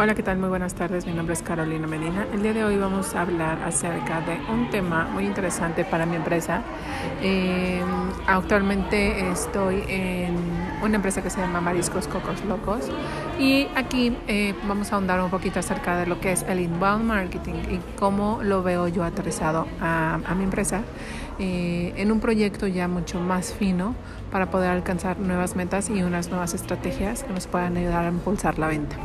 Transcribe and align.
Hola, 0.00 0.14
¿qué 0.14 0.22
tal? 0.22 0.38
Muy 0.38 0.48
buenas 0.48 0.74
tardes. 0.74 1.06
Mi 1.06 1.12
nombre 1.12 1.34
es 1.34 1.42
Carolina 1.42 1.88
Medina. 1.88 2.24
El 2.32 2.40
día 2.40 2.52
de 2.52 2.62
hoy 2.62 2.76
vamos 2.76 3.16
a 3.16 3.22
hablar 3.22 3.60
acerca 3.64 4.20
de 4.20 4.38
un 4.48 4.70
tema 4.70 5.08
muy 5.12 5.26
interesante 5.26 5.84
para 5.84 6.06
mi 6.06 6.14
empresa. 6.14 6.62
Eh, 7.20 7.82
actualmente 8.28 9.28
estoy 9.28 9.82
en 9.88 10.36
una 10.84 10.94
empresa 10.94 11.20
que 11.20 11.30
se 11.30 11.40
llama 11.40 11.60
Mariscos 11.60 12.06
Cocos 12.06 12.44
Locos 12.44 12.88
y 13.40 13.66
aquí 13.74 14.16
eh, 14.28 14.54
vamos 14.68 14.92
a 14.92 14.94
ahondar 14.94 15.20
un 15.20 15.30
poquito 15.30 15.58
acerca 15.58 15.96
de 15.96 16.06
lo 16.06 16.20
que 16.20 16.30
es 16.30 16.44
el 16.44 16.60
inbound 16.60 17.04
marketing 17.04 17.54
y 17.68 17.80
cómo 17.98 18.38
lo 18.40 18.62
veo 18.62 18.86
yo 18.86 19.02
aterrizado 19.02 19.66
a, 19.80 20.20
mi 20.36 20.44
empresa 20.44 20.82
eh, 21.40 21.92
en 21.96 22.12
un 22.12 22.20
proyecto 22.20 22.68
ya 22.68 22.86
mucho 22.86 23.18
más 23.18 23.52
fino 23.52 23.96
para 24.30 24.48
poder 24.48 24.70
alcanzar 24.70 25.18
nuevas 25.18 25.56
metas 25.56 25.90
y 25.90 26.04
unas 26.04 26.28
nuevas 26.28 26.54
estrategias 26.54 27.24
que 27.24 27.32
nos 27.32 27.48
puedan 27.48 27.76
ayudar 27.76 28.04
a 28.04 28.08
impulsar 28.10 28.60
la 28.60 28.68
venta. 28.68 28.96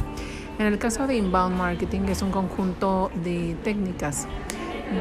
En 0.60 0.68
el 0.68 0.78
caso 0.78 1.08
de 1.08 1.16
inbound 1.16 1.58
marketing 1.58 2.02
es 2.10 2.22
un 2.22 2.32
conjunto 2.32 3.10
de 3.24 3.56
técnicas 3.64 4.28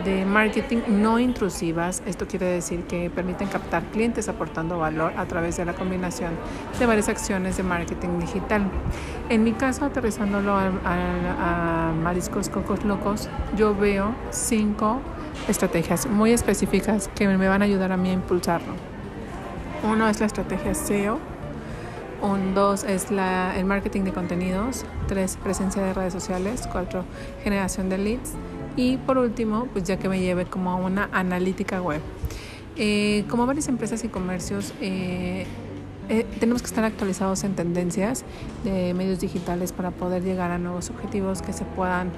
de 0.05 0.25
marketing 0.25 0.79
no 0.89 1.19
intrusivas. 1.19 2.03
Esto 2.07 2.27
quiere 2.27 2.47
decir 2.47 2.85
que 2.85 3.11
permiten 3.11 3.49
captar 3.49 3.85
clientes 3.85 4.29
aportando 4.29 4.79
valor 4.79 5.13
a 5.17 5.27
través 5.27 5.57
de 5.57 5.65
la 5.65 5.75
combinación 5.75 6.33
de 6.79 6.87
varias 6.87 7.09
acciones 7.09 7.57
de 7.57 7.63
marketing 7.63 8.19
digital. 8.19 8.63
En 9.29 9.45
mi 9.45 9.53
caso, 9.53 9.85
aterrizándolo 9.85 10.55
a, 10.55 11.93
Mariscos 12.03 12.49
Cocos 12.49 12.85
Locos, 12.85 13.29
yo 13.57 13.77
veo 13.77 14.15
cinco 14.31 15.01
estrategias 15.49 16.07
muy 16.07 16.33
específicas 16.33 17.09
que 17.15 17.29
me 17.29 17.49
van 17.49 17.63
a 17.63 17.67
ayudar 17.67 17.93
a 17.93 17.97
mí 17.97 18.11
a 18.11 18.13
impulsarlo. 18.15 18.73
Uno 19.85 20.09
es 20.09 20.21
la 20.21 20.27
estrategia 20.27 20.75
SEO 20.75 21.32
un, 22.23 22.55
dos 22.55 22.85
es 22.85 23.11
la, 23.11 23.59
el 23.59 23.65
marketing 23.65 24.03
de 24.03 24.13
contenidos. 24.13 24.85
Tres, 25.09 25.37
presencia 25.43 25.83
de 25.83 25.93
redes 25.93 26.13
sociales. 26.13 26.69
Cuatro, 26.71 27.05
generación 27.43 27.89
de 27.89 27.99
leads. 27.99 28.33
Y 28.77 28.97
por 28.97 29.19
último, 29.19 29.69
pues 29.73 29.85
ya 29.85 29.99
que 29.99 30.09
me 30.09 30.21
lleve 30.21 30.47
como 30.47 30.71
a 30.71 30.77
una 30.77 31.09
analítica 31.13 31.83
web. 31.83 32.01
Eh, 32.77 33.25
como 33.29 33.47
varias 33.47 33.69
empresas 33.69 34.03
y 34.05 34.09
comercios, 34.09 34.73
eh, 34.81 35.47
eh, 36.09 36.27
tenemos 36.41 36.63
que 36.63 36.69
estar 36.69 36.85
actualizados 36.85 37.45
en 37.45 37.55
tendencias 37.55 38.25
de 38.65 38.95
medios 38.95 39.21
digitales 39.21 39.73
para 39.73 39.91
poder 39.91 40.23
llegar 40.23 40.51
a 40.51 40.59
nuevos 40.59 40.89
objetivos 40.91 41.43
que 41.43 41.53
se 41.53 41.65
puedan 41.65 42.11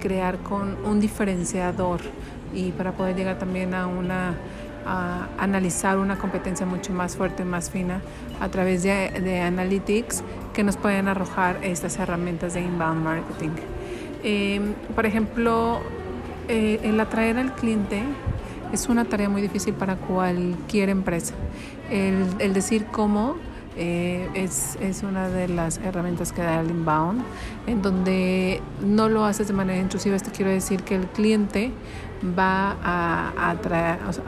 crear 0.00 0.38
con 0.38 0.76
un 0.84 1.00
diferenciador 1.00 2.00
y 2.54 2.72
para 2.72 2.92
poder 2.92 3.16
llegar 3.16 3.38
también 3.38 3.74
a 3.74 3.86
una 3.86 4.36
a 4.86 5.28
analizar 5.38 5.98
una 5.98 6.16
competencia 6.16 6.64
mucho 6.64 6.92
más 6.92 7.16
fuerte, 7.16 7.44
más 7.44 7.70
fina, 7.70 8.00
a 8.40 8.48
través 8.48 8.82
de, 8.82 9.40
analytics 9.40 10.22
que 10.54 10.62
nos 10.62 10.76
pueden 10.76 11.08
arrojar 11.08 11.58
estas 11.62 11.98
herramientas 11.98 12.54
de 12.54 12.60
inbound 12.62 13.02
marketing. 13.02 13.50
Em, 14.22 14.74
por 14.94 15.04
ejemplo, 15.06 15.80
eh, 16.48 16.80
el 16.82 16.98
atraer 17.00 17.38
al 17.38 17.54
cliente 17.54 18.02
es 18.72 18.88
una 18.88 19.04
tarea 19.04 19.28
muy 19.28 19.42
difícil 19.42 19.74
para 19.74 19.96
cualquier 19.96 20.88
empresa. 20.88 21.34
El, 21.90 22.26
el 22.38 22.54
decir 22.54 22.86
cómo 22.86 23.36
eh, 23.76 24.28
es, 24.34 24.76
es, 24.80 25.02
una 25.02 25.28
de 25.28 25.48
las 25.48 25.78
herramientas 25.78 26.32
que 26.32 26.42
da 26.42 26.60
el 26.60 26.70
inbound, 26.70 27.22
en 27.66 27.82
donde 27.82 28.62
no 28.82 29.08
lo 29.08 29.24
haces 29.24 29.48
de 29.48 29.52
manera 29.54 29.80
intrusiva. 29.80 30.16
Esto 30.16 30.30
quiere 30.34 30.52
decir 30.52 30.82
que 30.82 30.94
el 30.94 31.06
cliente 31.06 31.72
va 32.38 32.76
a, 32.82 33.54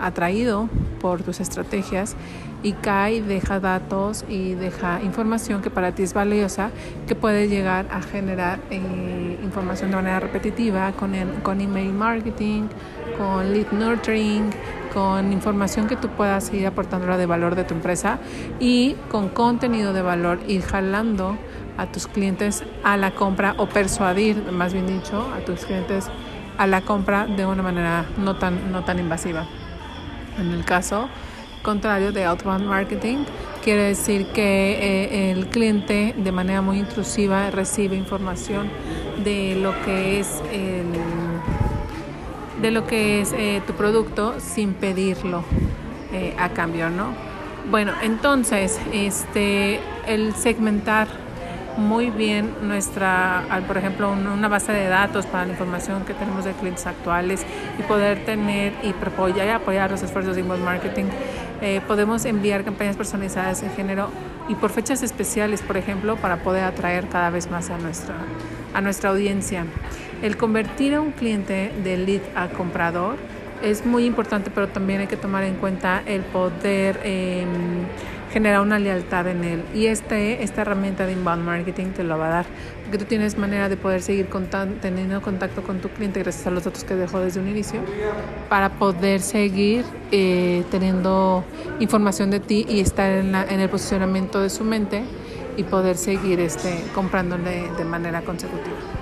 atraído 0.00 0.68
por 1.00 1.22
tus 1.22 1.40
estrategias 1.40 2.16
y 2.62 2.72
cae, 2.72 3.22
deja 3.22 3.60
datos 3.60 4.24
y 4.28 4.54
deja 4.54 5.00
información 5.02 5.62
que 5.62 5.70
para 5.70 5.92
ti 5.92 6.02
es 6.02 6.12
valiosa, 6.12 6.70
que 7.06 7.14
puede 7.14 7.48
llegar 7.48 7.86
a 7.90 8.02
generar 8.02 8.58
eh, 8.70 9.38
información 9.42 9.90
de 9.90 9.96
manera 9.96 10.20
repetitiva 10.20 10.92
con, 10.92 11.12
con 11.42 11.60
email 11.60 11.92
marketing, 11.92 12.64
con 13.16 13.52
lead 13.52 13.70
nurturing, 13.72 14.50
con 14.92 15.32
información 15.32 15.86
que 15.86 15.96
tú 15.96 16.08
puedas 16.08 16.52
ir 16.52 16.66
aportándola 16.66 17.16
de 17.16 17.26
valor 17.26 17.54
de 17.54 17.64
tu 17.64 17.74
empresa 17.74 18.18
y 18.60 18.96
con 19.10 19.28
contenido 19.28 19.92
de 19.92 20.02
valor 20.02 20.40
ir 20.48 20.62
jalando 20.62 21.36
a 21.76 21.86
tus 21.86 22.06
clientes 22.06 22.64
a 22.82 22.96
la 22.96 23.12
compra 23.12 23.54
o 23.58 23.68
persuadir, 23.68 24.50
más 24.52 24.72
bien 24.72 24.86
dicho, 24.86 25.26
a 25.34 25.44
tus 25.44 25.64
clientes 25.64 26.06
a 26.58 26.66
la 26.66 26.80
compra 26.80 27.26
de 27.26 27.46
una 27.46 27.62
manera 27.62 28.04
no 28.18 28.36
tan, 28.36 28.72
no 28.72 28.84
tan 28.84 28.98
invasiva. 28.98 29.46
En 30.38 30.50
el 30.50 30.64
caso 30.64 31.08
contrario 31.62 32.12
de 32.12 32.24
outbound 32.24 32.66
marketing, 32.66 33.24
quiere 33.62 33.82
decir 33.82 34.26
que 34.32 34.72
eh, 34.72 35.30
el 35.30 35.46
cliente 35.48 36.14
de 36.16 36.32
manera 36.32 36.62
muy 36.62 36.78
intrusiva 36.78 37.50
recibe 37.50 37.96
información 37.96 38.70
de 39.22 39.56
lo 39.56 39.72
que 39.84 40.20
es 40.20 40.42
de 42.60 42.70
lo 42.70 42.86
que 42.86 43.20
es 43.20 43.32
eh, 43.32 43.62
tu 43.66 43.72
producto 43.74 44.34
sin 44.40 44.74
pedirlo 44.74 45.44
eh, 46.12 46.34
a 46.38 46.50
cambio, 46.50 46.90
¿no? 46.90 47.12
Bueno, 47.70 47.92
entonces, 48.02 48.80
este, 48.92 49.80
el 50.06 50.34
segmentar 50.34 51.08
muy 51.76 52.10
bien 52.10 52.54
nuestra, 52.62 53.44
por 53.66 53.76
ejemplo, 53.78 54.10
una 54.10 54.48
base 54.48 54.72
de 54.72 54.88
datos 54.88 55.26
para 55.26 55.44
la 55.44 55.52
información 55.52 56.04
que 56.04 56.12
tenemos 56.12 56.44
de 56.44 56.52
clientes 56.52 56.86
actuales 56.86 57.46
y 57.78 57.82
poder 57.82 58.24
tener 58.24 58.72
y 58.82 58.90
apoyar, 58.90 59.48
apoyar 59.50 59.90
los 59.90 60.02
esfuerzos 60.02 60.34
de 60.34 60.42
inbound 60.42 60.64
marketing. 60.64 61.04
Eh, 61.60 61.80
podemos 61.86 62.24
enviar 62.24 62.64
campañas 62.64 62.96
personalizadas 62.96 63.62
en 63.62 63.70
género 63.70 64.10
y 64.48 64.56
por 64.56 64.70
fechas 64.70 65.02
especiales, 65.02 65.62
por 65.62 65.76
ejemplo, 65.76 66.16
para 66.16 66.42
poder 66.42 66.64
atraer 66.64 67.08
cada 67.08 67.30
vez 67.30 67.48
más 67.48 67.70
a 67.70 67.78
nuestra, 67.78 68.16
a 68.74 68.80
nuestra 68.80 69.10
audiencia. 69.10 69.64
El 70.22 70.36
convertir 70.36 70.94
a 70.94 71.00
un 71.00 71.12
cliente 71.12 71.72
de 71.84 71.96
lead 71.96 72.22
a 72.34 72.48
comprador 72.48 73.16
es 73.62 73.86
muy 73.86 74.04
importante, 74.04 74.50
pero 74.52 74.68
también 74.68 75.00
hay 75.00 75.06
que 75.06 75.16
tomar 75.16 75.44
en 75.44 75.54
cuenta 75.54 76.02
el 76.06 76.22
poder 76.22 77.00
eh, 77.04 77.44
generar 78.32 78.60
una 78.60 78.78
lealtad 78.78 79.26
en 79.28 79.44
él. 79.44 79.62
Y 79.74 79.86
este, 79.86 80.42
esta 80.42 80.62
herramienta 80.62 81.06
de 81.06 81.12
inbound 81.12 81.44
marketing 81.44 81.86
te 81.86 82.04
lo 82.04 82.18
va 82.18 82.26
a 82.26 82.30
dar, 82.30 82.46
porque 82.82 82.98
tú 82.98 83.04
tienes 83.04 83.38
manera 83.38 83.68
de 83.68 83.76
poder 83.76 84.02
seguir 84.02 84.28
teniendo 84.80 85.22
contacto 85.22 85.62
con 85.62 85.80
tu 85.80 85.88
cliente 85.88 86.20
gracias 86.20 86.46
a 86.46 86.50
los 86.50 86.64
datos 86.64 86.84
que 86.84 86.94
dejó 86.94 87.20
desde 87.20 87.40
un 87.40 87.48
inicio, 87.48 87.80
para 88.48 88.70
poder 88.70 89.20
seguir 89.20 89.84
eh, 90.12 90.64
teniendo 90.70 91.44
información 91.80 92.30
de 92.30 92.40
ti 92.40 92.66
y 92.68 92.80
estar 92.80 93.10
en, 93.10 93.34
en, 93.34 93.60
el 93.60 93.68
posicionamiento 93.68 94.40
de 94.40 94.50
su 94.50 94.64
mente 94.64 95.04
y 95.56 95.64
poder 95.64 95.96
seguir 95.96 96.40
este, 96.40 96.82
comprándole 96.94 97.70
de 97.76 97.84
manera 97.84 98.22
consecutiva. 98.22 98.97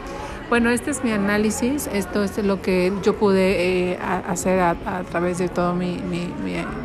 Bueno, 0.48 0.70
este 0.70 0.92
es 0.92 1.02
mi 1.02 1.10
análisis, 1.10 1.88
esto 1.92 2.22
es 2.22 2.38
lo 2.38 2.62
que 2.62 2.92
yo 3.02 3.16
pude 3.16 3.90
eh, 3.92 3.98
hacer 3.98 4.60
a, 4.60 4.76
través 5.10 5.38
de 5.38 5.48
toda 5.48 5.74
mi, 5.74 5.98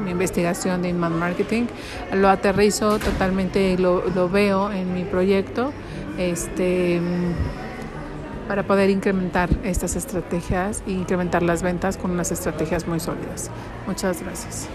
investigación 0.09 0.81
de 0.81 0.89
inbound 0.89 1.17
marketing. 1.17 1.67
Lo 2.11 2.29
aterrizo 2.29 2.97
totalmente, 2.97 3.77
lo, 3.77 4.03
lo 4.15 4.29
veo 4.29 4.71
en 4.71 4.95
mi 4.95 5.03
proyecto 5.03 5.73
este, 6.17 6.99
para 8.47 8.63
poder 8.63 8.89
incrementar 8.89 9.49
estas 9.63 9.95
estrategias 9.95 10.81
e 10.87 10.91
incrementar 10.93 11.43
las 11.43 11.61
ventas 11.61 11.97
con 11.97 12.09
unas 12.09 12.31
estrategias 12.31 12.87
muy 12.87 12.99
sólidas. 12.99 13.51
Muchas 13.85 14.23
gracias. 14.23 14.67